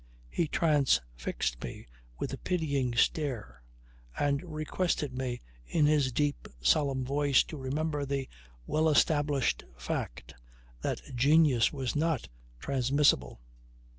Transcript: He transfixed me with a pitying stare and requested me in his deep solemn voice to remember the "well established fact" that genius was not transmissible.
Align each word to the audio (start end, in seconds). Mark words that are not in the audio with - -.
He 0.31 0.47
transfixed 0.47 1.63
me 1.63 1.85
with 2.17 2.33
a 2.33 2.37
pitying 2.39 2.95
stare 2.95 3.61
and 4.17 4.41
requested 4.43 5.13
me 5.13 5.41
in 5.67 5.85
his 5.85 6.11
deep 6.11 6.47
solemn 6.59 7.05
voice 7.05 7.43
to 7.43 7.55
remember 7.57 8.03
the 8.03 8.27
"well 8.65 8.89
established 8.89 9.63
fact" 9.77 10.33
that 10.81 11.03
genius 11.15 11.71
was 11.71 11.95
not 11.95 12.29
transmissible. 12.59 13.41